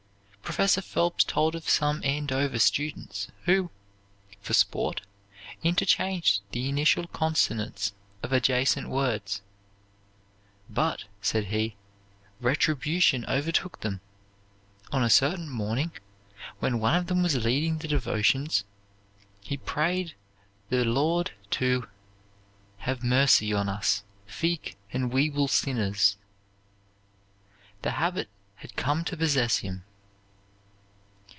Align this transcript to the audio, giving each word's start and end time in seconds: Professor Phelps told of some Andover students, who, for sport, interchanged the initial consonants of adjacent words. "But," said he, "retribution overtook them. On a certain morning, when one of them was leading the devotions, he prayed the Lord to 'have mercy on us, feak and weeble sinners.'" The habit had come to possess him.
Professor 0.51 0.81
Phelps 0.81 1.23
told 1.23 1.55
of 1.55 1.69
some 1.69 2.01
Andover 2.03 2.59
students, 2.59 3.29
who, 3.45 3.71
for 4.41 4.53
sport, 4.53 4.99
interchanged 5.63 6.41
the 6.51 6.67
initial 6.67 7.07
consonants 7.07 7.93
of 8.21 8.33
adjacent 8.33 8.89
words. 8.89 9.41
"But," 10.69 11.05
said 11.21 11.45
he, 11.45 11.77
"retribution 12.41 13.23
overtook 13.29 13.79
them. 13.79 14.01
On 14.91 15.01
a 15.01 15.09
certain 15.09 15.47
morning, 15.47 15.93
when 16.59 16.81
one 16.81 16.95
of 16.95 17.07
them 17.07 17.23
was 17.23 17.37
leading 17.45 17.77
the 17.77 17.87
devotions, 17.87 18.65
he 19.39 19.55
prayed 19.55 20.15
the 20.67 20.83
Lord 20.83 21.31
to 21.51 21.87
'have 22.79 23.05
mercy 23.05 23.53
on 23.53 23.69
us, 23.69 24.03
feak 24.27 24.75
and 24.91 25.13
weeble 25.13 25.47
sinners.'" 25.49 26.17
The 27.83 27.91
habit 27.91 28.27
had 28.55 28.75
come 28.75 29.05
to 29.05 29.15
possess 29.15 29.59
him. 29.59 29.85